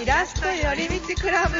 [0.00, 1.56] イラスト寄り道クラブ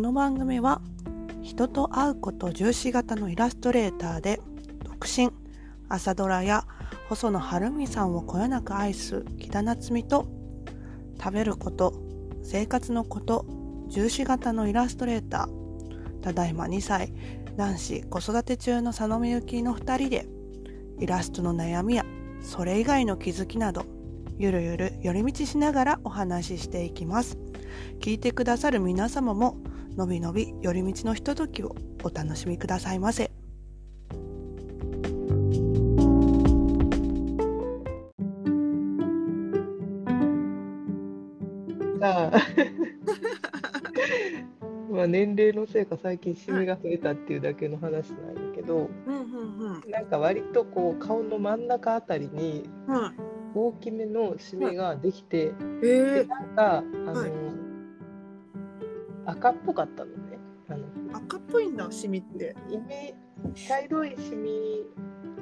[0.00, 0.80] この番組は
[1.42, 4.40] 人と会うこと重視型のイラストレーターで
[4.82, 5.28] 独身
[5.90, 6.64] 朝ドラや
[7.10, 10.26] 細野晴臣さんをこよなく愛す木田夏実と
[11.22, 11.92] 食べること
[12.42, 13.44] 生活のこと
[13.88, 17.12] 重視型のイラストレーターただいま2歳
[17.58, 20.26] 男子子育て中の佐野みゆきの2人で
[20.98, 22.06] イラストの悩みや
[22.40, 23.84] それ以外の気づきなど
[24.38, 27.36] ゆるゆる寄り道しながらお話ししていきます。
[28.00, 29.58] 聞いてくださる皆様も
[29.96, 31.74] のびのび寄り道のひとときを
[32.04, 33.30] お楽しみくださいませ。
[42.00, 42.34] さあ
[44.90, 49.20] まあ年齢のせいか最近シミが増えたっていうだけの話なんだけど、うんうん
[49.90, 52.68] なんか割とこう顔の真ん中あたりに
[53.54, 57.30] 大きめのシミができて、えでなんかあの、はい
[59.30, 60.38] 赤っぽかったのね。
[60.68, 62.54] あのー、赤っぽいんだシミって。
[62.68, 63.14] イメ
[63.54, 64.84] 茶色いシミ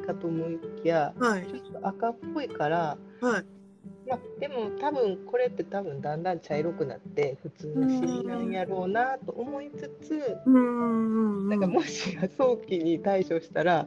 [0.07, 1.47] かと思いきやはい。
[1.47, 3.45] ちょっと赤っぽいから、はい。
[4.09, 11.49] まあ、でも多分これって多分だんだん茶色くなって普通のシミなんやろうなと思いつつ、うん。
[11.49, 13.87] なんかもしや早期に対処したら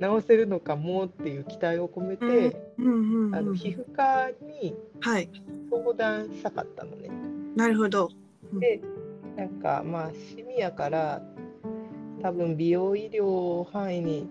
[0.00, 4.30] 治せるのかもっていう期待を込めて、あの皮膚科
[4.62, 5.28] にはい。
[5.70, 7.10] 相談したかったのね。
[7.54, 8.10] なるほど。
[8.54, 8.80] で
[9.38, 11.22] なんかまあシミやから
[12.20, 14.28] 多分美容医療範囲に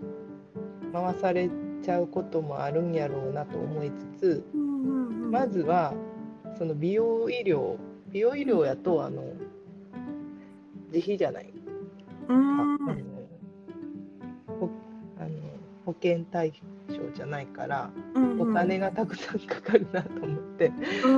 [0.92, 1.48] 回され
[1.82, 4.44] ちゃうこともあるんやろうなと思いつつ
[5.30, 5.94] まずは
[6.58, 7.78] その美容医療
[8.10, 9.22] 美容医療やとあの
[10.92, 11.52] 自費じゃない。
[12.28, 12.78] うあの
[14.60, 14.70] ほ
[15.18, 15.28] あの
[15.86, 16.52] 保険対
[16.88, 21.08] 象じゃないからうんお金がたくさんかかるなと思って、そ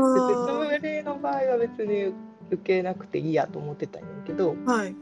[0.83, 2.13] れの場合は別に
[2.51, 4.95] 受けなくていいやと思ってたんやけどはい。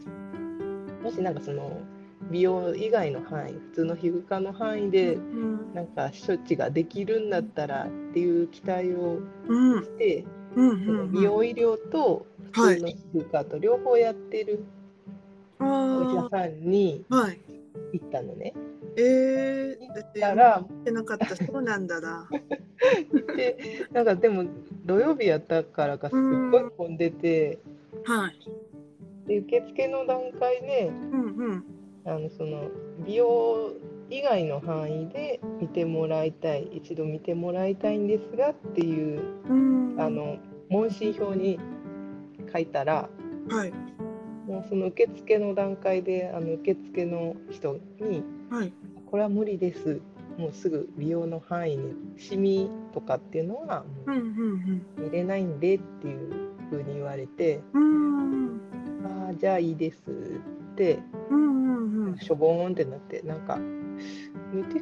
[1.03, 1.81] もしなんかその
[2.31, 9.82] 美容以外の範囲普通の皮膚科の範囲でうんなんか処置ができるんだったらっていう期待をうん。
[9.84, 14.64] して、うん美容医療と普通の皮膚科と両方やってる
[15.60, 15.66] お医
[16.14, 17.04] 者あさんに
[17.92, 18.54] 行ったのね。
[18.97, 21.37] えー、行ったら言ってなかった。
[21.37, 22.28] そうなんだな。
[23.37, 24.44] でなんかでも
[24.88, 26.19] 土曜日やったからかすっ
[26.50, 27.59] ごい混んでて、
[28.06, 29.28] はい。
[29.28, 31.65] で受付の段階でうんうん。
[32.06, 32.71] あのその
[33.04, 33.72] 美容
[34.09, 39.97] 以外の範囲で見てもらいたい一度見てもらいたいんですがっていううん。
[40.00, 40.38] あの
[40.71, 41.60] 問診票に
[42.50, 43.10] 書いたら
[43.50, 43.72] はい。
[44.47, 48.72] もうその受付の段階であの受付の人にはい
[49.05, 50.00] 「これは無理です」
[50.38, 53.84] もうすぐ美容の範囲にシミとかっていうのは
[54.97, 58.60] 見れないんでっていうふうに言われてうん
[59.04, 59.99] 「ああじゃあいいです」
[60.72, 61.00] って
[61.31, 62.19] うんうんうん。
[62.19, 63.59] しょぼーんってなってなんか
[64.53, 64.81] 見て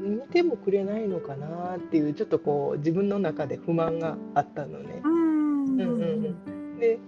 [0.00, 5.00] 見てもくれないのかなっていうちょっとこう自分の中で不満があったのね。
[5.04, 5.64] うん。
[5.64, 6.98] うんうんうん、で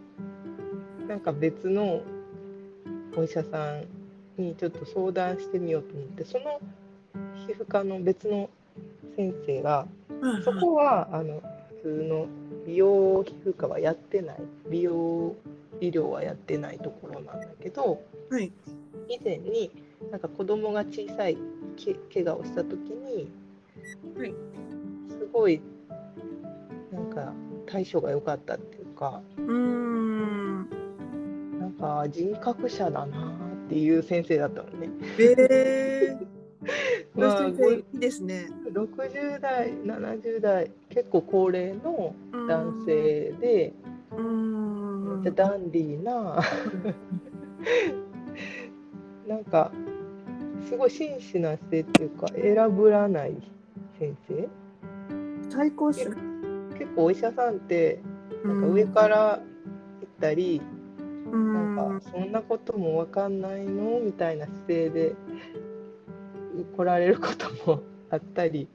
[1.08, 2.02] なんか別の
[3.16, 3.74] お医者さ
[4.38, 6.60] んにちょっと相談してみようと思ってその
[7.46, 8.50] 皮膚科の別の
[9.16, 9.86] 先生が
[10.20, 11.42] はいそこはあの
[11.82, 12.26] 普通の
[12.66, 14.36] 美容皮膚科はやってない。
[14.70, 15.36] 美容
[15.80, 18.50] 医療はやってないところなんだけどはい。
[19.08, 19.70] 以前に
[20.10, 21.36] なんか子供が小さい
[21.76, 23.28] け怪我をした時に、
[24.16, 24.34] はい。
[25.08, 25.60] すごい
[26.92, 27.32] なんか
[27.66, 30.68] 対処が良かったっていうかうん。
[31.60, 33.36] なんか人格者だな
[33.66, 34.88] っていう先生だったのね。
[35.18, 36.26] えー、
[37.14, 37.84] まあい。
[37.92, 38.48] いですね。
[38.72, 42.14] 60代70代結構高齢の
[42.48, 43.72] 男性で、
[44.16, 45.22] うん。
[45.22, 46.40] めっちゃダンディーな
[49.28, 49.70] なんか
[50.66, 53.36] すごい真摯な姿勢っていうか選ぶらない
[53.98, 54.48] 先生。
[55.50, 56.10] 最高結
[56.96, 58.00] 構お医者さんって
[58.44, 60.60] なんか上から行ったり、
[61.30, 61.76] うん。
[61.76, 64.00] なんかそんなことも分かんないの？
[64.00, 65.14] みたいな姿勢で
[66.76, 68.68] 来られることもあったり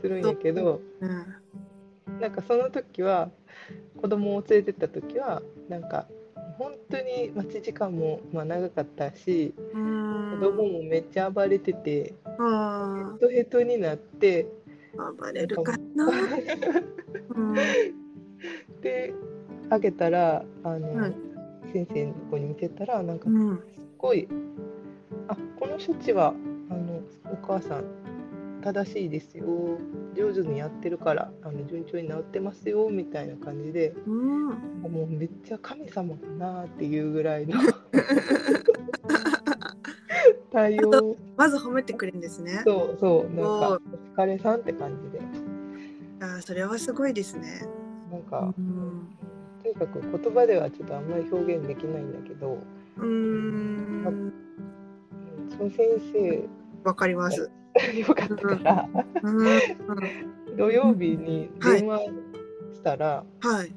[0.00, 1.06] するんやけどう。
[1.06, 2.20] ん。
[2.20, 3.30] なんかその時は
[4.00, 6.06] 子供を連れてった時はなんか
[6.56, 10.38] 本当に待ち時間もまあ長かったしうん。
[10.40, 14.46] 子供もめっちゃ暴れててあヘトヘトになって
[14.96, 16.06] あ暴れるかな、
[17.36, 17.54] う ん
[18.80, 19.14] で
[19.70, 21.14] あげたらあの、はい
[21.72, 23.60] 先生のとこに見てたらなんかすっうん
[23.98, 24.26] ごい
[25.28, 26.32] 「あこの処置は
[27.32, 27.84] お母さん
[28.62, 29.46] 正しいですよ。
[30.14, 34.48] 上手にやってるからあの順調に治ってますよ」みたいな感じでうん。
[34.90, 37.54] もうめっちゃ神様かなっていうぐらいの。
[40.50, 41.16] 対応。
[41.36, 42.62] まず褒めてくれるんですね。
[42.64, 43.80] そうそうなんか
[44.16, 45.20] お疲れさんって感じで。
[46.20, 47.62] あーそれはすごいですね。
[48.10, 49.08] なんかうん。
[49.62, 52.58] とにかく言葉ではちょっとあんまり表現できないんだけど、
[52.96, 53.08] うーん。
[54.04, 54.32] うん
[55.50, 56.48] その先生
[56.84, 57.50] わかります。
[57.94, 58.88] よかったから、
[59.22, 59.46] うん。
[59.46, 59.56] うん。
[60.56, 62.00] 土曜日に電話
[62.74, 63.72] したら、はい。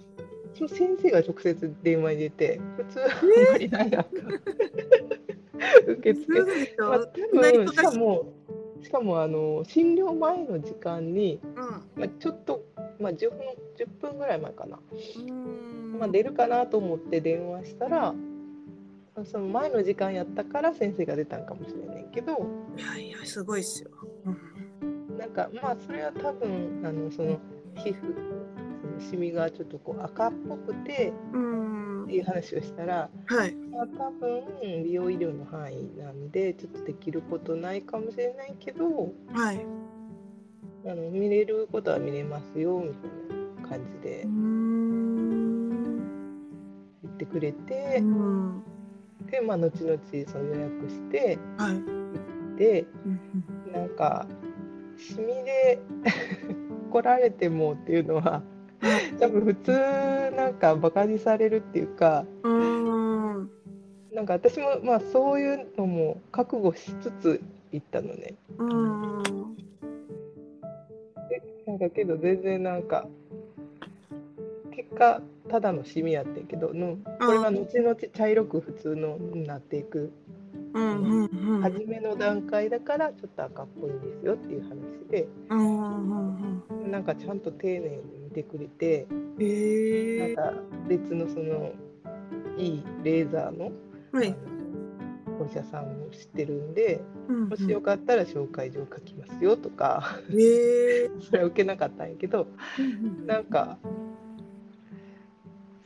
[0.53, 3.09] その先生が直接電話に出て普通あん
[3.51, 4.09] まりないなんか
[5.87, 6.39] 受付。
[6.77, 8.33] まあ、多分しかも
[8.81, 11.39] しかもあの診療前の時間に、
[11.95, 12.65] まあ、ちょっと、
[12.99, 13.39] まあ、10, 分
[13.77, 14.79] 10分ぐらい前かな、
[15.27, 15.99] うん。
[15.99, 18.13] まあ、出るかなと思って電話したら
[19.25, 22.33] その前の時間やったから先生が出たんかもしれないけど
[22.77, 23.89] いやいやすごいっすよ。
[25.17, 27.39] なんかまあそれは多分あのその
[27.75, 27.99] 皮膚
[28.81, 31.71] そのシミがちょっとこう赤っぽくてうん。
[32.03, 33.55] っていう話をしたら、はい。
[33.71, 34.43] まあ、多分
[34.83, 39.65] 美容医療の範囲なんでちょっとできることないかもしれないけどはい。
[40.85, 45.69] あの見れることは見れますよみたいな感じでうん。
[47.03, 48.63] 言ってくれてう、ん。
[49.31, 52.57] でまあ後々その予約してはい。
[52.57, 54.27] でうんなんか
[54.97, 55.79] シミで
[56.91, 58.43] 来られてもっていうのは
[59.19, 59.71] 多分普通
[60.35, 63.49] なんかバカにされるっていうかうん。
[64.13, 67.41] なんか私もまあそういうのも覚悟しつつ
[67.71, 68.35] 行ったのね。
[68.57, 69.23] うん。
[71.65, 73.07] なんかけど全然なんか
[74.75, 80.11] 結果ただのシミやってんけどのこれは後々茶色く普通のになっていく
[80.73, 81.25] うん。
[81.25, 81.61] うん。
[81.61, 86.63] 初めの段階だからちょっと赤っぽいんですよっていう話でうん。
[86.67, 86.91] うん。
[86.91, 89.07] なんかちゃんと丁寧に見てくれて
[89.39, 90.35] ええ。
[90.35, 91.73] なんか別のその
[92.57, 93.71] いいレーザーの
[94.11, 94.35] はい。
[95.39, 101.09] お医者さんも知ってるんでうんもしよかったら紹介状書きますよとかええ。
[101.19, 102.47] それは受けなかったんやけど
[103.25, 103.79] なんか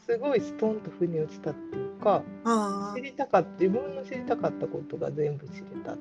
[0.05, 2.23] すごいストンと腑に落ちたっていうか
[2.95, 3.01] 知。
[3.01, 5.97] りたかった自分の知りたかったことが全部知れた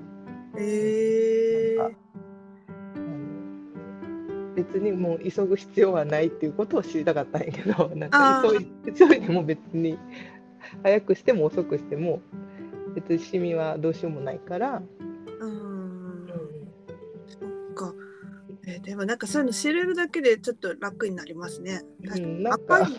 [0.58, 1.78] ええ。
[1.78, 1.98] なんか
[2.96, 9.98] あの別にもう急ぐ必要はないっていうことを知りたかったんやけど なんか急い急いでも別に
[10.82, 12.20] 早くしても遅くしても
[12.94, 14.82] 別にシミはどうしようもないから、
[18.94, 21.82] でもなんかそういうの知れるだけでちょっと楽になりますね。
[21.98, 22.94] なんか赤いのう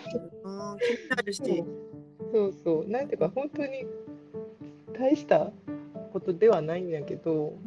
[0.76, 1.64] ん気になるし。
[2.34, 2.54] そう。
[2.66, 3.86] そうなんていうか本当に
[5.00, 5.54] 大した
[6.12, 7.58] ことではないんだけど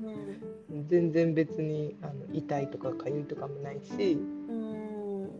[0.71, 0.87] うん。
[0.89, 4.13] 全然別にあの痛いとか痒いとかもないし。
[4.13, 4.19] う
[4.53, 5.31] ん。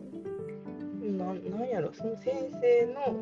[1.15, 3.15] ななんやろその先生の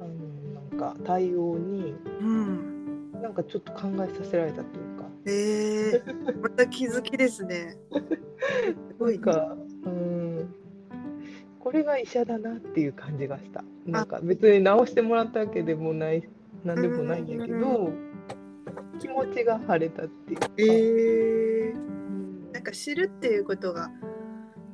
[0.00, 0.14] あの
[0.54, 3.10] なんか対応にうん。
[3.20, 4.93] なんかちょっと考えさせられたというか
[5.26, 7.76] ええまた気づきですね。
[7.90, 9.18] すごない。
[9.18, 10.54] かうん。
[11.58, 13.64] これが医者だなっていう感じがした。
[13.86, 16.28] なんか別に治してもらったわけでもない
[16.64, 17.92] なんでもないんやけど
[18.98, 23.90] 気持ちが晴れたっていうか、ええうんなんか知るっていうことが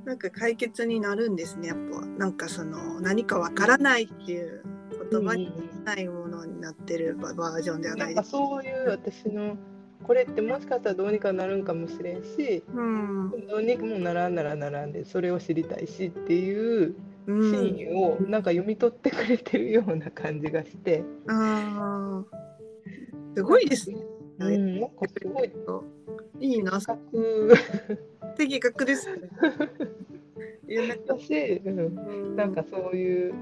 [0.05, 2.07] なんか解決になるんですねやっぱ。
[2.07, 4.63] なんかその何かわからないっていう
[5.11, 5.53] 言葉に
[5.85, 8.31] ないものになってるババージョンではないです。
[8.33, 9.57] かそういう私の
[10.03, 13.31] これってもしかしたらどうにかなるんかもしれんしうん。
[13.49, 16.95] どうにもならんならならんでそれを知りたいしっていう
[17.27, 17.51] うん。
[17.53, 23.37] 真意をなんか読み取ってくれてるような感じがして、あー。
[23.37, 23.99] すごいですね。
[24.39, 25.53] うん、なんかすごい
[26.41, 27.55] いいな、深く
[28.37, 29.29] 的確ですね。
[30.67, 30.95] いやな
[31.65, 33.35] うん、なんかそういう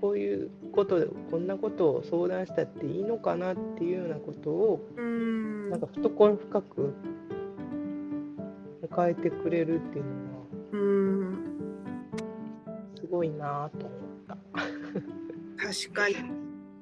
[0.00, 6.94] こういうことでこんなことを相談したっていいのかなっていうようなことをうんなんか懐深く
[8.90, 11.38] 迎えてくれるっていうのはうん
[12.96, 14.36] すごいなと思った。
[15.62, 16.14] 確かに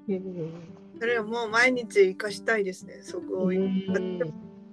[0.16, 0.52] うん
[1.00, 2.98] それはもう毎日生かしたいですね。
[3.02, 3.87] そこを、うん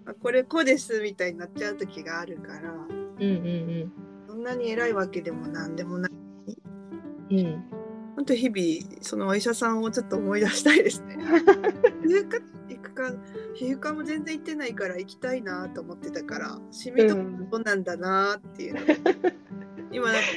[0.07, 2.71] あこれこうですみたいになっちゃう時があるから。
[2.71, 3.91] うんうん
[4.27, 6.11] そんなに偉いわけでもなんでもない
[7.31, 7.74] うん。
[8.15, 12.37] 本当日々そのお医者さんをちょっと思い出したいですね皮膚科
[12.69, 13.11] 行くか
[13.53, 18.81] 皮膚科も全然行ってないから行きたいなと思ってたからシミとかどうなんだなっていうの、
[19.91, 20.27] 今なんか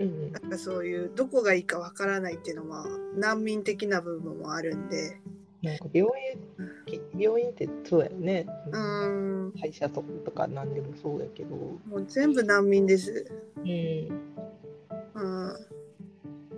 [0.00, 0.32] うん。
[0.32, 5.20] なんかそういうどこがいいかわからないっていうのは難民的な部分もあるんで
[5.62, 6.10] なんか病
[6.86, 8.46] 院、病院ってそうやよね。
[8.72, 11.54] うーん会社とかなんでもそうやけど。
[11.54, 13.26] もう全部難民です。
[13.58, 13.66] うん。
[13.66, 15.56] うん、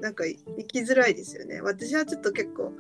[0.03, 1.61] なんか行きづらいですよね。
[1.63, 2.73] 私はちょっと結構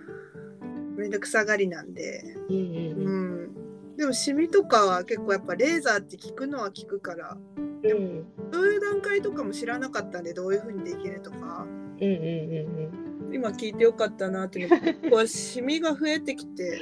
[0.96, 7.90] めんどくさがりなんで、うんううんん、でもシミとかは結構やっぱレーザーって効くのは効くからうん。
[7.90, 11.64] うんそういう段階とかも知らなかったんでどういう風にできるとか
[12.00, 16.80] うんうん今聞いてよかったなって思ってこうシミが増えてきて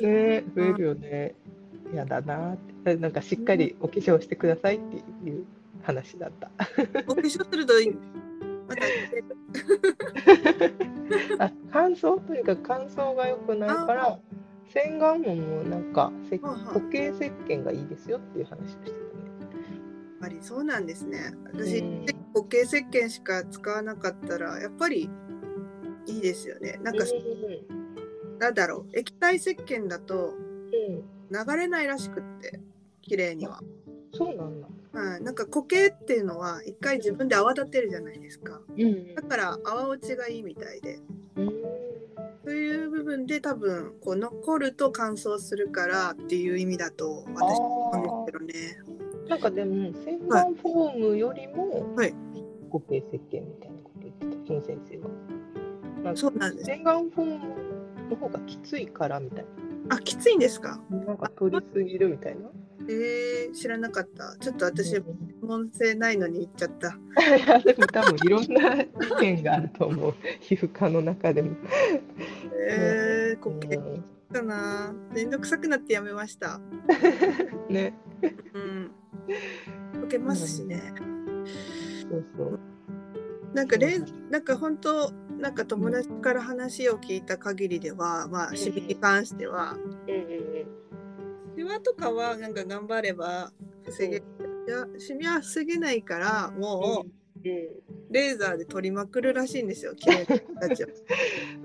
[0.00, 0.12] うん。
[0.12, 1.34] ね増えるよね。
[1.92, 2.96] やだなって。
[2.96, 4.96] なんかしっかりお化粧してくださいって
[5.28, 5.44] いう
[5.82, 6.50] 話だった。
[7.08, 7.74] お化粧すると
[8.68, 8.82] また
[11.38, 14.18] あ乾燥とにかく乾燥が良くないから
[14.68, 18.96] 洗顔ももうなんかせ固形石鹸がいいですよっていう話をしてたね。
[18.96, 21.32] やっぱりそうなんですね。
[21.44, 25.10] 私、うん固形石鹸しか使わなかったらやっぱり
[26.06, 26.78] いいですよね。
[26.82, 27.04] なんか、
[28.38, 30.34] なんだろう液体石鹸だと
[31.30, 32.60] 流れないらしくって
[33.02, 33.60] 綺麗には。
[34.12, 34.68] そうなんだ。
[34.92, 38.60] はい、なんか固形っていうのは一回自分で泡立てるじゃないですか。
[38.76, 40.98] うんだから泡落ちがいいみたいで。
[41.36, 41.52] うん
[42.44, 49.28] そういう部分で多分こう残ると乾燥するからっていう意味だと私は思うんですけどね。
[49.28, 52.14] なんかでも洗顔フォームよりもはい
[52.72, 54.98] 固形石鹸みたいなこと言ってたその先生
[56.08, 56.16] は。
[56.16, 56.66] そうなんです。
[56.70, 57.38] 洗顔フォーム
[58.08, 59.44] の方がきついからみたい
[59.90, 60.80] あきついんですか？
[60.88, 60.96] な。
[61.04, 62.48] なんか取りすぎるみたいな。
[62.88, 64.36] えー、知らなかった。
[64.40, 66.98] ちょっと私うん専門性ないのに言っちゃった。
[67.60, 68.86] でも多分いろんな意
[69.20, 71.56] 見があると思う皮膚科の中でも。
[72.68, 74.94] えー、固形うんかな。
[75.12, 76.60] めんどくさくなってやめました。
[77.68, 77.94] ね。
[78.54, 78.90] うん。
[80.02, 80.94] 溶けますしね。
[82.10, 82.60] そうそう。
[83.54, 83.98] なんかれ
[84.30, 89.76] なんか本当なんか友達から話を聞いた限りでは、まあシミに関しては、
[90.06, 90.47] うんうんシ
[91.68, 93.52] ワとかはなんか頑張れば
[93.84, 94.20] 防げ、い
[94.68, 97.18] やシミは防げないからもう
[98.10, 99.94] レーザーで取りまくるらしいんですよ。
[99.94, 100.86] 綺麗な人たちを。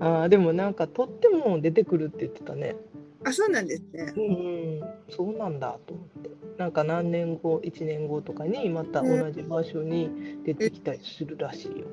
[0.00, 2.76] ああでもなんかとっても出てくるって言ってたね。
[3.24, 4.20] あ、そうなんですねう。
[4.20, 6.30] ん、そうなんだと思って。
[6.58, 11.86] なんか何年後1年後とかにまた同じ場所に出てきたりするらしいよ。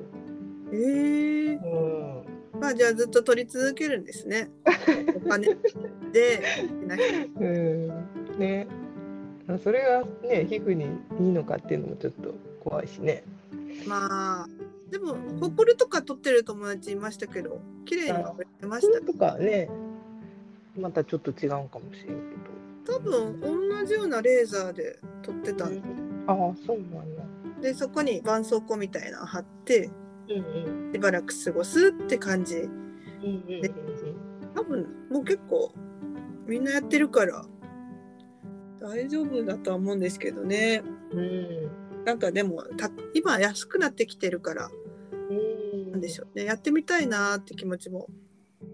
[0.72, 2.41] えー、うん。
[2.62, 4.48] まあじゃあずっと取り続けるんですね。
[5.26, 5.48] お金
[6.12, 6.40] で
[6.86, 6.94] な
[7.40, 7.88] うん、
[8.38, 8.68] ね。
[9.48, 10.84] あそれがね皮膚に
[11.20, 13.24] いいのかっていうのもちょっと怖いしね。
[13.84, 14.48] まあ
[14.92, 19.68] でもホコリとか取ってる友達いましたけど綺麗には取れてましたとかね
[20.78, 22.16] またちょっと違うかもしれん
[22.84, 25.72] け多分同じようなレーザーで撮ってたああ
[26.64, 27.24] そうなんだ。
[27.60, 29.90] でそこに絆創膏みたいなの貼って
[30.92, 32.56] しばらく過ごすって感じ。
[32.56, 35.72] うんうん多分もう結構
[36.46, 37.46] みんなやってるから
[38.80, 40.82] 大丈夫だとは思うんですけどね。
[41.12, 41.18] うん。
[41.18, 44.70] うんなんかでもた今安くなってきてるから
[45.30, 45.92] うん。
[45.92, 46.44] なんでしょうね。
[46.44, 48.08] やってみたいなーって気持ちも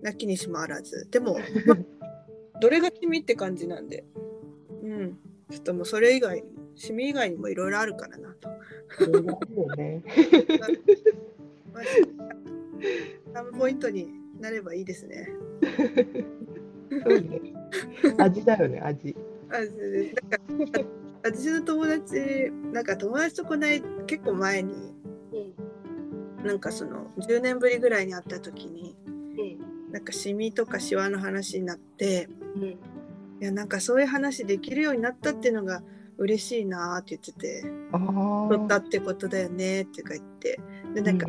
[0.03, 1.09] なきにしもあらず。
[1.11, 1.77] でも、ま
[2.61, 4.05] どれがシミって感じなんで。
[4.83, 5.19] うん。
[5.51, 6.43] ちょっともうそれ以外
[6.79, 8.49] シミ以外にもいろいろあるからなと。
[9.77, 10.03] ね。
[11.79, 14.09] まあ、サムポイントに
[14.41, 15.29] なればいいですね。
[16.91, 17.41] そうね。
[18.19, 19.15] 味だよね味。
[19.51, 20.15] あそうです
[20.53, 24.95] なんかあ私の友達なんか友達とこない結構前に
[26.45, 28.95] なんかその10年ぶりぐらいに会った時に
[29.91, 32.77] なんかシミとかシワの話になってうんい
[33.41, 35.83] やなんかそういう話できるようになったっていうのが
[36.19, 37.63] 嬉しいなーって言ってて。
[38.49, 40.61] 取ったってことだよねってか言って
[40.95, 41.27] でなんか、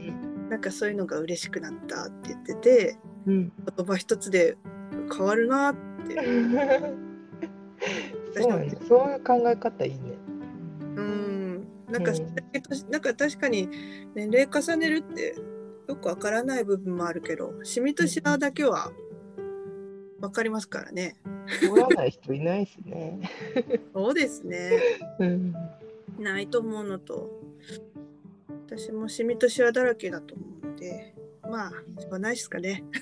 [0.50, 3.52] なんかそういうのが嬉しくなったって言っててうん。
[3.78, 4.58] 言葉一つで
[5.16, 5.76] 変わるなーっ
[6.08, 7.00] て
[8.42, 8.78] そうなんだ。
[8.88, 10.18] そういう考え方いいね。
[10.96, 12.36] うんなんか、うん
[12.92, 13.70] なんか確かに
[14.14, 15.36] 年齢重ねるって
[15.88, 18.92] よくわからない部分もあるけどシミとシワだけは
[20.22, 21.16] わかりますからね。
[21.62, 23.20] 取らない人いないしね。
[23.94, 24.72] そうですね。
[25.20, 25.54] うん。
[26.20, 27.30] ないと思うのと
[28.78, 31.16] 私もシミとシワだらけだと思うので
[31.50, 32.84] まあしょうがないですかね。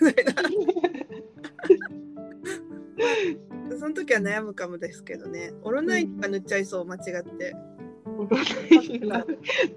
[3.78, 5.52] その時は悩むかもですけどね。
[5.62, 7.54] オロナインとか塗っちゃいそう間違って。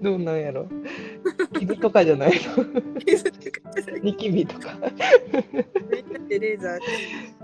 [0.01, 0.67] どうなんやろ。
[1.59, 2.65] 傷とかじゃないの。
[4.01, 4.77] ニキビとか。
[6.29, 6.79] でレーザ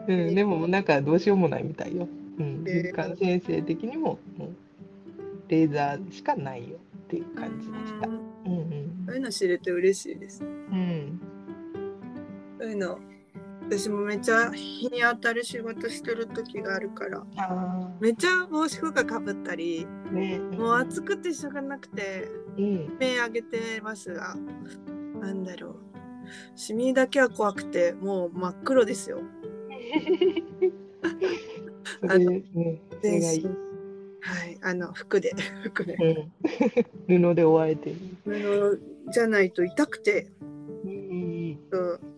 [0.08, 2.08] ー、うん、でもなんかどうしようもないみたいよ、
[2.40, 4.50] うん、先生的にももう
[5.50, 8.08] レーザーしかないよっていう感じでした、
[9.08, 11.22] そういうの知れて嬉しいです、うん、
[12.60, 13.00] そういうの。
[13.70, 17.22] 私もめっちゃ日に当たる仕事してる時があるから。
[18.00, 24.38] めっちゃ帽子服かぶったり、ね、もう暑くてしょうがなくて、うん、目上げてますが
[25.20, 25.76] なんだろう。
[26.56, 29.20] シミだけは怖くてもう真っ黒ですよ。
[32.08, 32.44] あの、ね、
[33.02, 33.67] 全身
[34.28, 35.96] はいあの服で服で、
[37.08, 37.94] うん、布で覆われて。
[38.26, 40.28] 布じゃないと痛くて、
[40.84, 41.58] うん、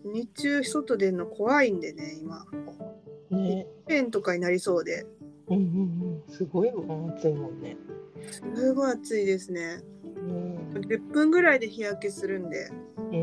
[0.04, 2.44] 日中外出るの怖いんでね今。
[3.30, 3.66] ね。
[3.88, 5.06] 炎とかになりそうで、
[5.46, 7.76] うんうんうん、すごい暑いもんね。
[8.32, 13.14] すごい暑いですね、うん、10分ぐらいで日焼けするんで、うん、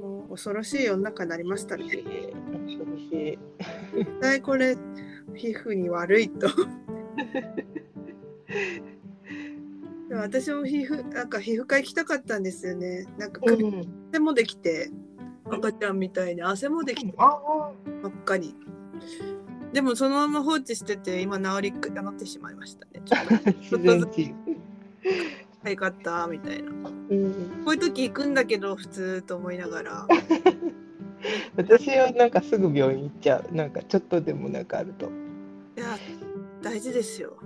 [0.00, 1.84] もう恐ろしい世の中になりましたね。
[1.84, 3.38] 恐ろしい。
[3.96, 4.76] 絶対これ
[5.34, 6.48] 皮膚に悪いと
[10.08, 13.06] でも私も皮膚なんか皮膚科行きたかったんですよね。
[13.18, 13.40] なんか
[14.10, 14.90] 汗もできて、
[15.50, 17.32] 赤ちゃんみたいに汗もできて真っ
[18.22, 18.54] 赤に。
[19.72, 23.02] でもそのまま放置してて今治り治ってしまいましたね。
[23.04, 24.20] ちょっとずつ
[25.68, 30.06] よかったみたいな、うん、こういう時行くんだけど普通と思いながら。
[31.56, 33.54] 私はなんかすぐ病院行っちゃう。
[33.54, 35.06] なんかちょっとでもなんかあると。
[35.76, 35.96] いや
[36.64, 37.36] 大事ですよ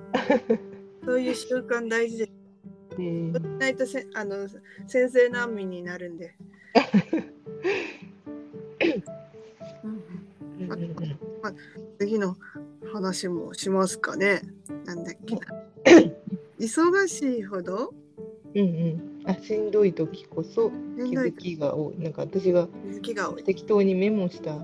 [1.05, 2.39] そういう習慣大事です
[2.99, 4.49] うん、ないとせあの
[4.89, 6.35] 先生難民になるんで。
[10.67, 10.77] ま
[11.43, 11.53] ま
[11.99, 12.37] 次の
[12.93, 14.43] 話もしますかね。
[14.85, 15.41] なんだっけな。
[16.59, 17.95] 忙しいほど？
[18.55, 19.23] うんうん。
[19.27, 21.99] あ、しんどい時こそ気づきが多い。
[22.01, 22.69] なんか私が
[23.45, 24.59] 適当にメモした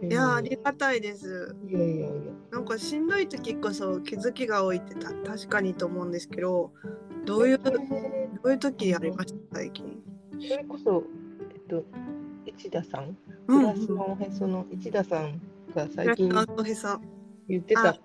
[0.00, 1.56] いやありがたいです。
[1.68, 2.08] いやいやいや。
[2.52, 6.72] なんかしんどい時こそ気づきが多いってた確かにと思うんですけど、
[7.24, 7.72] どういうど
[8.44, 10.00] ういう時ありました最近？
[10.40, 11.02] それこそ
[11.52, 11.84] えっと
[12.46, 15.40] 市田さん、プラスのおへその市田さん
[15.74, 16.28] が最近
[17.48, 17.98] 言ってた。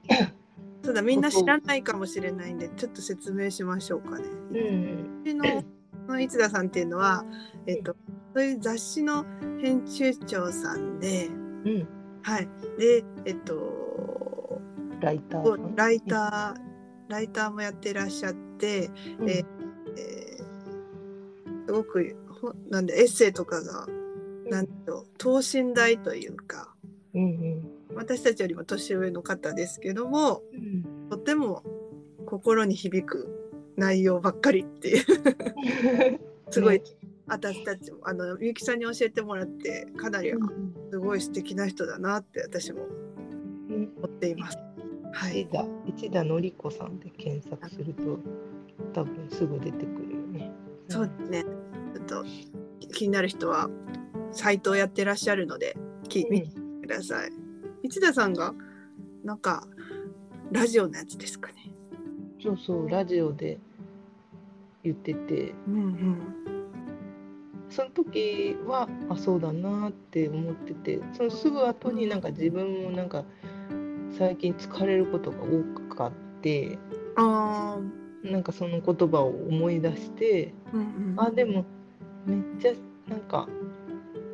[0.83, 4.25] そうだみんな知らないかもしれないんでちょっと説明しましょうかね。
[4.51, 5.63] うん、の
[6.07, 7.23] の市田さんっていうのは、
[7.67, 7.95] えっと、
[8.35, 9.25] そういう雑誌の
[9.61, 11.29] 編集長さんで。
[11.65, 11.87] うん、
[12.21, 12.47] はい。
[12.77, 14.61] で、えっと、
[15.01, 15.75] ライター。
[15.75, 19.43] ライター、ライターもやってらっしゃって、うん、え
[19.97, 22.15] えー、すごく
[22.69, 26.73] なんでエッセイとかが、うん、なんと等身大というか、
[27.13, 31.63] うんうん、私たちよりも年上の方ですけども、うん、とても
[32.25, 35.05] 心に響く内容ばっかりっていう。
[36.49, 36.81] すごい
[37.27, 40.33] 私たちもあのみゆきさんに教えてもらってかなり
[40.91, 42.87] すごい素敵な人だなって私も
[43.69, 44.57] 思っています。
[45.13, 45.47] はい、
[45.85, 48.19] 市田のり子さんで検索すると
[48.93, 50.51] 多分すぐ出てくるよね。
[50.89, 51.43] そうですね。
[51.43, 52.25] ちょっと
[52.93, 53.69] 気になる人は
[54.31, 55.77] サイトをやってらっしゃるので
[56.09, 56.47] 聞いて
[56.81, 57.31] ください。
[57.83, 58.53] 市田さんが
[59.23, 59.67] なんか
[60.51, 61.73] ラジオのやつですかね。
[62.41, 63.59] そうそうラジオで
[64.83, 66.21] 言ってて、うんうん、
[67.73, 73.23] その時はあそうだなって思っててそのすぐ後になんか自分もなんか
[74.15, 75.37] 最近疲れることが
[75.89, 76.77] 多かって
[77.15, 77.79] あ
[78.23, 81.65] なんかその言葉を思い出して、うんうん、あでも
[82.27, 82.73] めっちゃ
[83.09, 83.47] なんか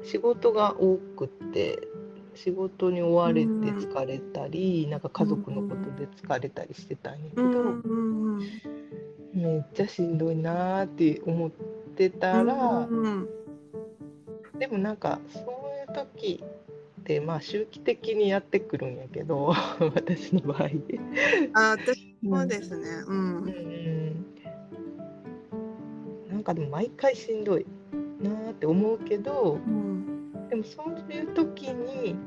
[0.04, 1.88] 仕事が多くって
[2.36, 8.40] 仕事に追われて疲れたり、うん、なんか家族のことで疲れたりしてたんやけど、うんうん、
[9.34, 11.79] めっちゃしんどいなって思って。
[12.08, 13.28] ってたら、うん
[14.58, 15.46] でもなんかそうい
[15.90, 16.44] う時
[17.00, 19.54] ってまあ周期的にやってくるんやけど
[19.96, 20.70] 私の場合。
[21.54, 22.86] あ私もですね。
[23.08, 24.26] うん、うん、
[26.30, 27.66] なんかでも毎回しんどい
[28.22, 32.18] なって思うけど、うん、でもそういう時に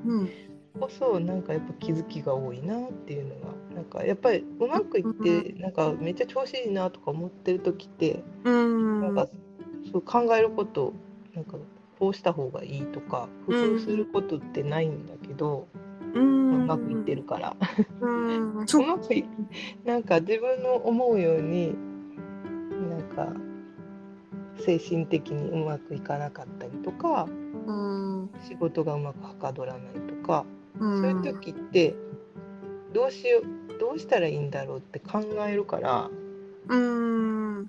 [0.80, 9.28] こそなんかやっぱ気づきが多いなっていうのがなんかやっぱりうまくいってなんかめっちゃ調子いいなとか思ってる時って、うん、なんか
[9.90, 10.92] そう考えること
[11.34, 11.56] なんか
[11.98, 15.66] こうした方がいいとか工夫することってないんだけど、
[16.14, 17.56] うん、うまくいってるから。
[18.00, 18.06] う
[18.84, 19.24] まくい
[19.84, 21.74] なんか自分の思うように
[22.88, 23.32] なんか
[24.58, 27.28] 精神的にうまくいかなかったりとか、
[27.66, 30.44] うん、仕事がうまくはかどらないとか、
[30.78, 31.94] うん、そういう時って
[32.92, 36.10] どうしようどうしたらいいんだろうって考えるから、
[36.68, 37.68] うん。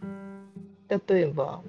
[0.89, 1.61] 例えば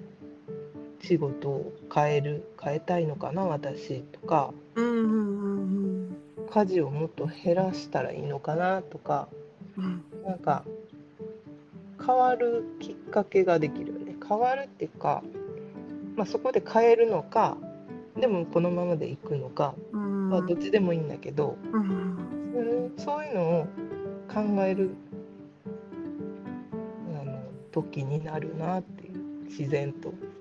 [1.07, 4.53] 仕事を変える変えたいのかな私とか。
[4.75, 6.17] うんうんうん
[6.51, 9.29] 家事をもっと減らしたらいいのかなとか。
[9.77, 10.65] うんなんか
[12.05, 14.15] 変わるきっかけができるよね。
[14.27, 15.23] 変わるっていうか、
[16.17, 17.57] まあ、そこで変えるのか
[18.19, 20.31] でもこのままでいくのか、うん。
[20.31, 21.83] まあ、どっちでもいいんだけど、うん。
[22.55, 23.67] うんそういうのを
[24.33, 24.91] 考える
[27.21, 30.11] あの時になるなっていう自然と。
[30.11, 30.34] そ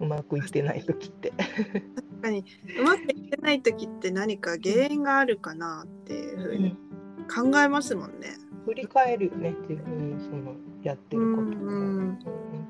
[0.00, 1.32] うまくいってない時って。
[1.32, 2.44] 確かに
[2.80, 6.76] うまくいってない時って何か原因があるかなっていうふうに
[7.32, 8.36] 考えますもんね。
[8.64, 11.42] 振り返るよね自分のそのやってること。
[11.42, 12.18] うんうん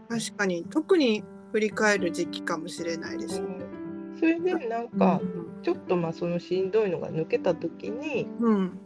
[0.09, 3.41] 確かに特に振り返る時期かもしれないです。
[3.41, 3.65] うん
[4.19, 5.21] それでなんか
[5.63, 8.79] ちょっとまあそのしんどいのが抜けた時にうん。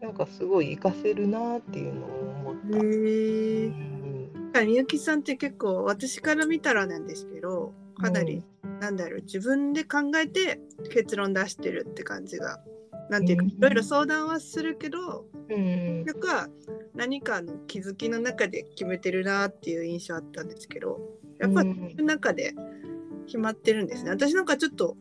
[0.00, 2.76] なんかすごい活かせるなっていうのを思った。
[2.76, 3.72] へう
[4.60, 4.64] え。
[4.64, 8.44] んみゆきさんって結構私から見たらなんですけどかなり、
[8.80, 10.60] なんだろう自分で考えて
[10.92, 12.60] 結論出してるって感じが
[13.08, 13.50] なんていうかうん。
[13.50, 16.04] いろいろ相談はするけどうん。
[16.04, 16.48] なんか
[16.94, 21.00] 何かの気づきの中で決めてるなっていう印象あったんですけど
[21.38, 21.80] やっぱりうん。
[21.82, 22.54] 自分の中で
[23.26, 24.10] 決まってるんですね。
[24.10, 24.96] 私なんかちょっと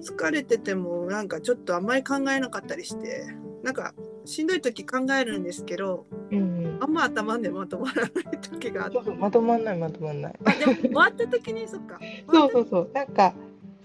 [0.00, 3.26] 疲れててもなんかちょっとあんまり考えなかったりして
[3.62, 8.96] なんかしんどい時考えるんですけどうんあんま頭でまとまらない時があって。
[8.96, 10.38] そうそうまとまんないまとまんない。
[10.44, 11.98] あでも終わった時にそっか。
[12.32, 12.90] そうそうそう。
[12.94, 13.34] なんか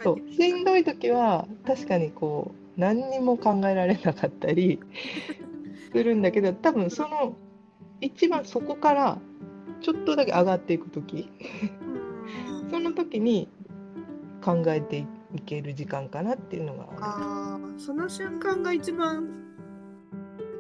[0.02, 4.80] そはうしんどい時は確かにこう何にも考えられなかったり
[5.92, 7.36] するんだけど多分その
[8.02, 9.18] 一番そこから
[9.82, 11.30] ちょっとだけ上がっていく時。
[12.62, 12.70] うん。
[12.72, 13.50] その時に
[14.44, 16.98] 考えていける時間かなっていうのがある。
[17.02, 19.30] あーその瞬間が一番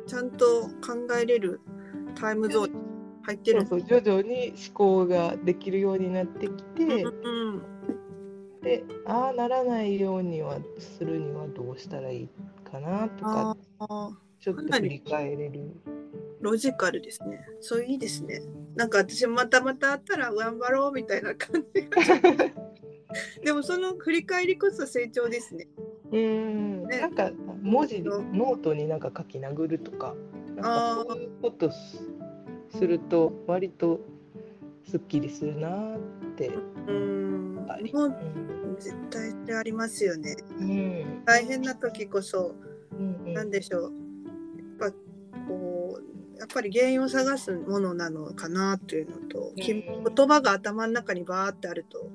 [0.05, 0.45] ちゃんと
[0.85, 1.61] 考えれる
[2.15, 2.79] タイムゾーンに
[3.23, 3.65] 入ってる。
[3.67, 7.75] そうそう徐々に思考ができるようになってきて、うん
[8.61, 12.29] でああならないようにはするにはどうしたらいい
[12.63, 13.57] かなとか
[14.39, 15.71] ちょっと振り返れる。
[16.41, 17.39] ロジカルですね。
[17.61, 18.41] そういいですね。
[18.75, 22.01] なんか私またまた会ったら頑張ろうみたいな感じが。
[23.43, 25.67] でもその振り返りこそ成長ですね。
[26.11, 26.99] うん、ね。
[27.01, 30.15] なんか文字ノートになんか書き殴るとか
[30.55, 32.03] なんかそういうことす
[32.77, 34.01] すると割と
[34.83, 35.99] すっきりするなーっ
[36.35, 36.49] て。
[36.87, 37.67] うん。
[38.77, 40.35] 絶対それありますよね。
[40.59, 41.23] うん。
[41.25, 42.55] 大変な時こそ
[42.91, 43.33] うんうん。
[43.33, 43.93] なんでしょう。
[44.81, 44.97] やっぱ
[45.47, 50.03] こうやっぱり原因を探すものなのかなっていうのと、きうん。
[50.03, 52.09] 言葉が頭の中にバーってあると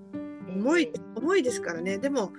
[0.54, 1.98] 重い重いですからね。
[1.98, 2.32] でも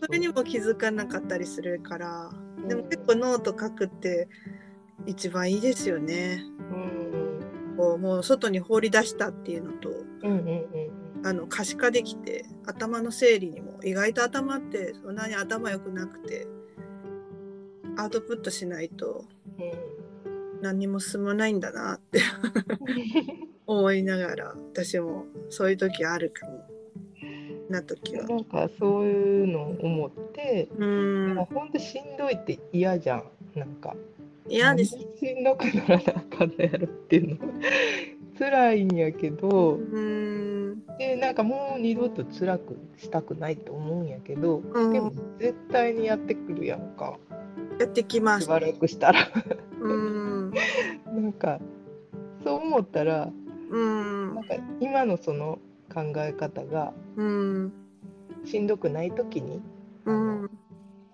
[0.00, 2.30] それにも気づかなかったりするから
[2.66, 4.28] でもうん結構ノート書くって
[5.06, 6.44] 一番いいですよね。
[6.72, 7.76] うん。
[7.76, 9.90] こうもう外に放り出したっていうのと
[10.22, 16.46] うんうんうんあの可視化できて頭の整理にも意外と頭ってそんなに頭良くなくて
[17.96, 19.24] アウトプットしないと
[19.58, 19.98] うん。
[20.60, 22.20] 何にも進まないんだなって
[23.66, 26.64] 思いながら私もそういう時あるかも
[27.70, 28.26] な時は。
[28.26, 33.94] なんかそういうのを思って、うでんもほんとしんどいって嫌じゃんなんか
[34.48, 34.96] 嫌です。
[34.96, 37.38] しんどくならなあかんのやろっていうの
[38.38, 40.86] 辛いんやけど、うん。
[40.98, 44.92] でなんかもう二度と辛くしたくないと思うんやけど、うん。
[44.92, 47.18] でも絶対にやってくるやんか。
[47.80, 48.44] やってきます。
[48.44, 49.28] しばらくしたら。
[49.80, 50.52] うん。
[51.06, 51.60] なんか
[52.44, 53.30] そう思ったら
[53.70, 54.34] うん。
[54.34, 55.58] なんか今のその
[55.92, 57.72] 考え方がうん。
[58.44, 59.60] しんどくない時に
[60.04, 60.50] うん。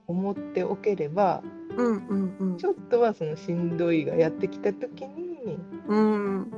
[0.06, 1.42] 思っておければ
[1.76, 2.56] うんうんうん。
[2.56, 5.58] ちょっとはそのしんどいがやってきた時に
[5.88, 6.52] うん。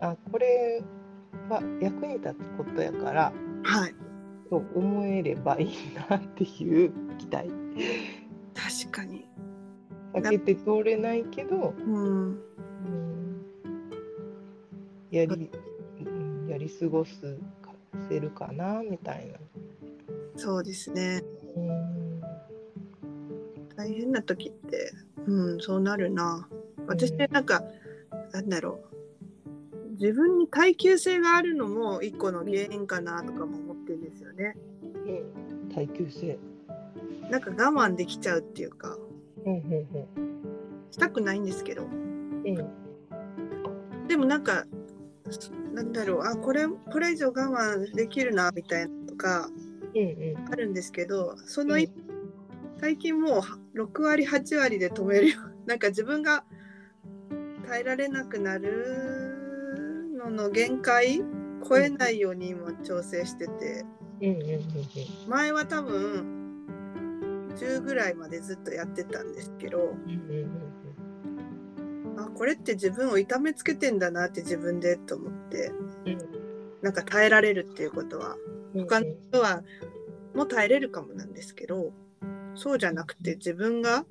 [0.00, 0.82] あこれ
[1.48, 3.32] は役に立つことやから
[3.64, 3.94] はい。
[4.48, 5.68] と思えればいい
[6.08, 7.48] なっていう期待。
[8.82, 9.26] 確かに。
[10.12, 11.94] 避けて通れないけど、うん。
[11.94, 12.40] うん
[15.10, 15.50] やり
[16.04, 17.72] うんやり過ごすか
[18.08, 19.38] せるかなみたいな。
[20.36, 21.22] そうですね。
[21.56, 21.89] うん
[23.80, 24.92] 大変な時って
[25.26, 26.46] うんそうなるな。
[26.86, 27.62] 私ってなんか、
[28.30, 29.92] なんだろう。
[29.92, 34.54] 自分に耐久性があるのも一個の原因かなとかも思ってるんですよね。
[34.82, 35.74] うん。
[35.74, 36.38] 耐久性。
[37.30, 38.98] なんか我慢できちゃうっていうか。
[39.46, 39.86] うんうん
[40.90, 41.84] したくないんですけど。
[41.84, 42.46] うん。
[42.46, 42.62] う
[44.04, 44.08] ん。
[44.08, 44.66] でもなんか
[45.72, 46.22] なんだろう。
[46.24, 49.48] あこれこれ以上我慢できるなみたいなとか
[49.94, 50.52] うんうん。
[50.52, 52.10] あるんですけどその、うん。
[52.80, 53.40] 最近もう
[53.84, 55.38] 6割8割で止めるよ。
[55.66, 56.44] なんか自分が
[57.66, 61.22] 耐えられなくなるのの限界
[61.66, 63.84] 超えないように今調整してて、
[65.28, 66.40] 前は多分
[67.56, 69.94] 10ぐらいまでずっとやってたんですけど。
[72.16, 75.72] あこれって自分を痛めつけてんだなって自分でと思って。
[76.06, 76.18] うん。
[76.82, 78.36] なんか耐えられるっていうことは。
[78.74, 78.82] うん。
[78.82, 79.62] 他の人は
[80.34, 81.92] もう耐えれるかもなんですけど
[82.60, 84.04] そうじゃなくて自分が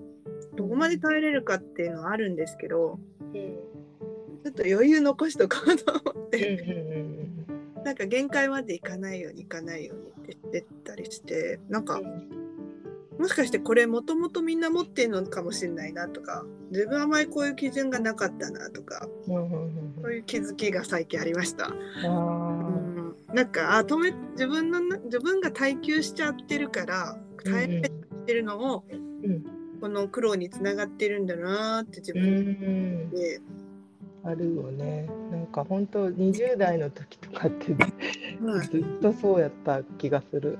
[0.56, 7.20] どこまで耐えれるかっていうのはあるんですけどうんちょっと余裕残しとこうと思っうんて、うん
[7.86, 12.02] なんか限界までいかないようにいかないようにってしてったりしてなんか
[13.18, 19.38] もしかしてこれもともとみんな持ってるのかもしれないなとか自分はあまりこういう基準がなかったなとかそ
[20.10, 21.72] ういう気づきが最近ありました。
[23.34, 27.92] なんかあ止め自分のな自分が耐久しちゃってるから耐え
[28.30, 29.44] ってるのも、うん。
[29.82, 33.10] この苦労につながってるんだなって自う分ん。
[33.10, 33.42] で、
[34.24, 35.10] あるよね。
[35.32, 37.74] なんか本当20代の時とかって
[38.44, 40.60] はいずっとそうやった気がする。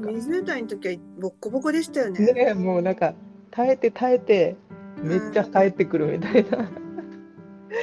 [0.00, 0.10] んか。
[0.10, 2.32] 20代の時はボッコボコでしたよね。
[2.32, 3.12] ねもうなんか
[3.50, 4.56] 耐えて耐えて
[5.02, 6.70] めっちゃ帰ってくるみたいな。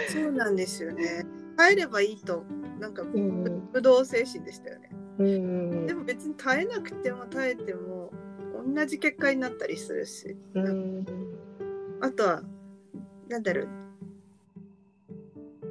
[0.10, 1.26] そうなんですよね。
[1.58, 2.44] 耐えればいいと
[2.80, 3.70] なんかうん。
[3.72, 4.90] 不動精神でしたよね。
[5.20, 5.86] うん。
[5.86, 8.12] でも別に耐えなくても耐えても
[8.74, 11.06] 同じ結果になったりするし、うん
[12.02, 12.44] あとは
[13.28, 13.68] なんだろう。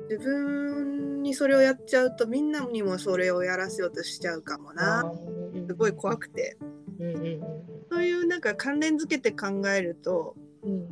[0.09, 5.05] 自分にそれをやっちゃうとみんなにもそれをやらせようとしちゃうかもな。
[5.67, 6.57] すごい怖くて。
[6.99, 7.41] うんうん
[7.89, 10.89] そういうなんか関連づけて考えるとうん。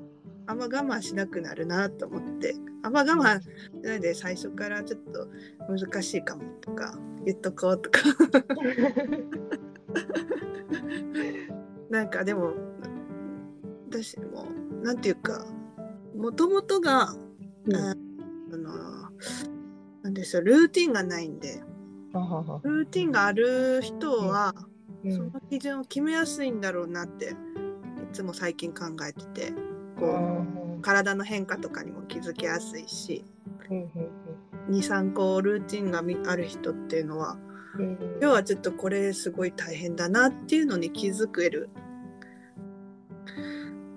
[0.47, 2.55] あんま我慢しなくなるなと思って。
[2.83, 3.49] あんま我慢し
[3.83, 5.27] ないで最初からちょっと
[5.69, 8.01] 難しいかもとか言っとこうとか
[11.91, 12.53] なんかでも
[13.91, 14.47] 私も
[14.83, 15.47] なんていうか
[16.17, 17.15] もともとが、
[17.67, 17.77] うん。
[17.77, 17.95] あ
[18.53, 19.11] あの
[20.03, 21.63] なんでしょうルーティンがないんで。
[22.63, 24.55] ルーティンがある人は、
[25.05, 25.13] うん。
[25.13, 27.35] その基準を決めやすいんだろうなってい
[28.13, 29.53] つも最近考えてて
[29.99, 30.45] こ
[30.79, 33.25] う体の変化とかにも気づきやすいし。
[33.71, 33.91] うんうん
[34.71, 41.69] 23個ルーティンがみある人っていうのはうん今日はちょっとこれすごい大変だなっていうのに気づける。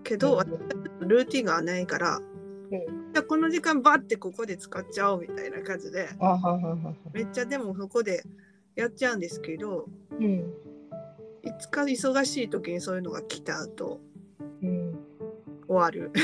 [0.04, 0.42] けど、
[1.02, 2.22] ルーティンがないから
[2.72, 3.12] うん。
[3.14, 6.10] じゃあこの時間バッてここで使っちゃおうみたいな感じで
[7.14, 8.24] めっちゃでもそこで
[8.76, 9.86] やっちゃうんですけど
[10.20, 10.54] うん。
[11.44, 14.00] いつか忙しい時にそういうのが来た後
[14.62, 14.98] うん。
[15.68, 16.12] 終わる。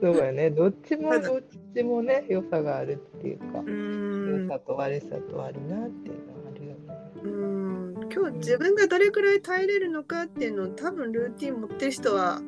[0.00, 0.50] そうやね。
[0.50, 4.48] どっちもどっちもね良さがあるっていうかうーん。
[4.48, 6.78] 良さと悪さとあるなっていうのはあるよね。
[7.22, 8.12] うーん。
[8.12, 12.40] 今日自分がどれくらい耐えれるのかっていうのを多分ルーティン持ってる人は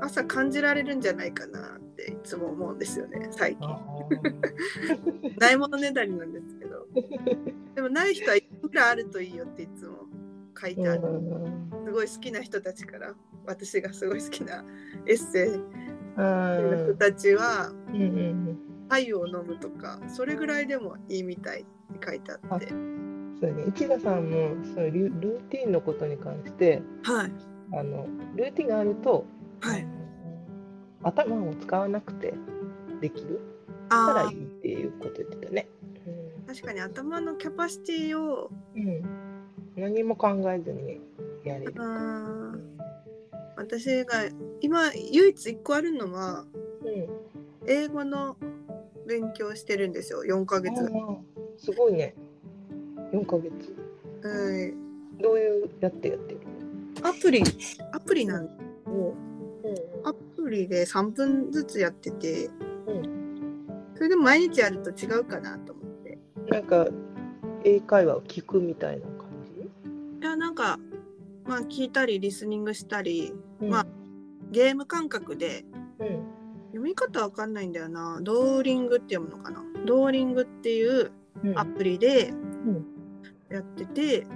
[0.00, 3.68] 朝感じられるんじゃないかなっていつも思うんですよね最近。
[3.68, 3.80] あ
[5.40, 6.86] ないものねだりなんですけど。
[7.74, 10.06] でもない人はいくらあるといいよっていつも
[10.60, 11.02] 書いてある。
[11.08, 11.70] うん。
[11.86, 13.14] すごい好きな人たちから
[13.46, 14.64] 私がすごい好きな
[15.06, 15.60] エッセイ
[16.16, 18.02] 人たちはうん。
[18.02, 18.58] うん。
[18.88, 21.64] 愛を飲むとかそれぐらいでもいいみたいっ
[21.98, 24.30] て書いてあってそうね市田さん。
[24.30, 27.32] もそうルルーティンのことに関してはい
[27.72, 29.26] あのルーティンがあると、
[29.60, 29.86] はい
[31.02, 32.34] 頭を使わなくて
[33.00, 33.40] できる
[33.88, 35.68] からあいいっていうこと言ってたね。
[36.44, 38.88] ー確かに頭のキャパシティをうん。
[38.88, 39.02] うん、
[39.76, 41.00] 何も考えずに
[41.44, 41.74] やれる。
[43.56, 44.24] 私が
[44.60, 46.44] 今唯一1個あるのは
[46.84, 47.08] うん
[47.68, 48.36] 英語の
[49.06, 50.74] 勉強してるんですよ4ヶ月。
[51.58, 52.14] すごいね。
[53.12, 53.50] 4ヶ月。
[54.22, 54.74] はい
[55.22, 56.40] どういうやってやってる？
[57.02, 57.42] アプリ
[57.92, 59.14] アプリなんをの？
[60.04, 62.50] アプリで3分ずつやってて、
[62.86, 63.16] うん
[63.94, 66.86] それでも毎日やると違うかなと思ってなんか
[67.64, 69.26] 英会話を聞くみたいな感
[70.20, 70.78] いやなんか
[71.46, 73.68] まあ聞いたりリスニングしたりじ？
[73.68, 73.86] まあ
[74.50, 75.64] ゲーム感覚で
[75.98, 76.36] うん
[76.76, 78.18] 読み方わかんないんだよな。
[78.20, 79.64] ドーリングって読むのかな。
[79.86, 81.10] ドーリングっていう
[81.42, 81.58] うん。
[81.58, 82.84] アプリでん。
[83.50, 84.26] やってて、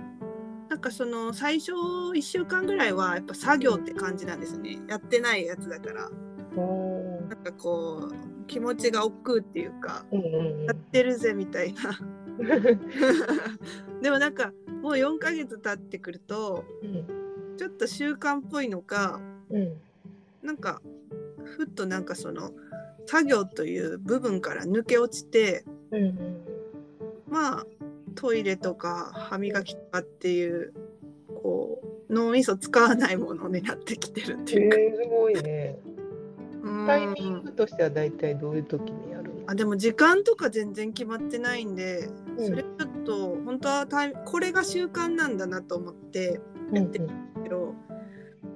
[0.71, 4.79] なんかその最初1週間ぐらいはやっぱ作業って感じなんですね。
[4.89, 6.09] やってないやつだから。
[6.09, 10.65] なんかこう気持ちが億劫っていうかうんうん。
[10.65, 11.99] やってるぜみたいな。
[14.01, 19.77] でもなんかもう4ヶ月経ってくるとうんちょっと習慣っぽいのかうん
[20.43, 20.81] なんか
[21.45, 22.53] ふっとなんかその
[23.07, 26.41] 作業という部分から抜け落ちてうんうん
[27.29, 27.67] まあ
[28.15, 30.73] トイレとか歯磨きとかっていう
[31.43, 35.79] こう脳みそ使わないものになってきてるってえいうか、ー、すごいね。
[36.87, 39.20] タイミングとしては大体どういう時にや？
[39.51, 42.09] あでも時間とか全然決まってないんで、
[42.39, 42.47] うん。
[42.47, 46.41] それちょっと本当はタイこれが習慣なんだなと思って
[46.73, 47.09] やってる
[47.43, 47.75] けど、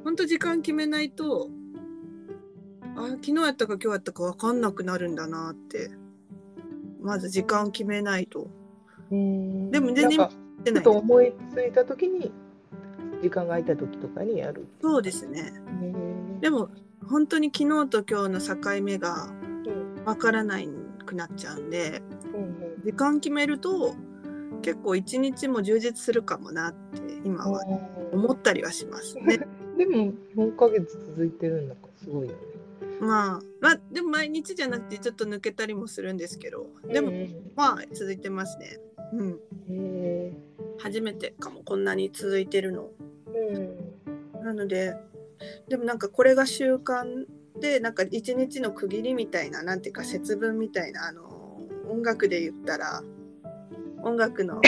[0.04, 1.50] 本当時間決めないと
[2.94, 5.90] あ昨日やったか今日やったか分かんなくなるんだなって
[7.00, 8.46] まず時間決めないと。
[9.11, 9.72] うん。
[9.72, 12.33] でも全然ちょっと思いついた時に
[13.20, 14.68] 時間が空いた時とかにやる。
[14.80, 15.54] そうですね。
[16.40, 16.68] でも
[17.04, 19.28] 本当に昨日と今日の境目が
[19.66, 19.94] うん。
[20.04, 20.68] 分からない
[21.04, 22.02] くなっちゃうんで
[22.34, 23.94] うん時間決めると
[24.62, 27.60] 結構一日も充実するかもなって今は
[28.12, 29.40] うん思ったりはしますね。
[29.76, 32.38] でも4ヶ月続いてるんだからすごいよね。
[33.00, 38.78] まあ、まあ、でも毎日じゃなくてちょっと抜けたりもするんですけどでも、うんうんまあ続いてますね。
[39.12, 40.32] うん、へ
[40.78, 42.90] 初めてかもこんなに続いてるの。
[43.32, 44.94] ーうんなので
[45.68, 47.26] でもなんかこれが習慣
[47.60, 51.22] でなんか一日の区切りみたいななんていうか節分みたいなあの
[51.88, 53.02] 音楽で言ったら
[54.02, 54.60] 音楽の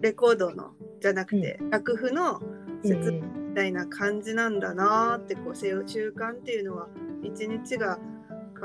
[0.00, 2.40] レコードのじゃなくて、楽譜の
[2.82, 6.88] 節分みたいな感じなんだなーってこうせ習慣っていうのは
[7.22, 7.98] 一日が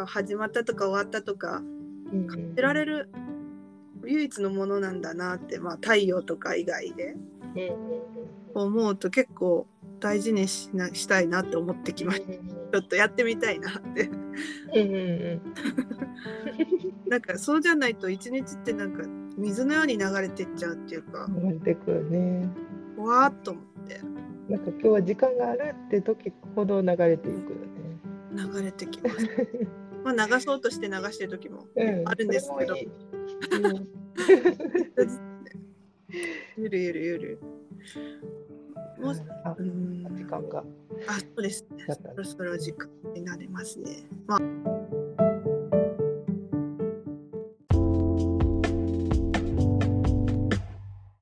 [0.05, 1.61] 始まったとか終わったとか
[2.13, 2.27] うん。
[2.27, 3.09] 感じられる
[4.05, 7.15] 唯一のものなんだなって、まあ、太陽とか以外で
[8.53, 9.67] 思うと結構
[9.99, 12.56] 大事にしなしたいなって思ってきました。
[12.71, 14.03] ちょっとやってみたいなって。
[14.03, 14.27] うん
[14.73, 14.97] うんう
[15.35, 15.41] ん
[17.07, 19.03] なんかそうじゃないと一日ってなんか
[19.37, 22.49] 水のように流れてっちゃうっていうか流れてくるね。
[22.97, 24.01] わーっと思って
[24.49, 27.47] なんか今日は時間があるって時ほど流れていくよね。
[28.35, 29.15] 流れてきます。
[30.03, 32.87] まあ流そうとして流してる時もうんあるんですけど、それ
[33.59, 33.87] もいいうん
[36.57, 37.39] ゆるゆるゆる。
[38.99, 40.03] もうあうん。
[40.15, 40.63] 時間が。
[41.07, 41.65] あそうです。
[41.71, 44.03] ねそろそろ時間になりますね。
[44.25, 44.39] まあ